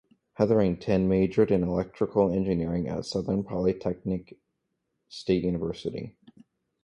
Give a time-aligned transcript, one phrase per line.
[0.39, 4.35] Heatherington majored in electrical engineering at Southern Polytechnic
[5.09, 6.15] State University.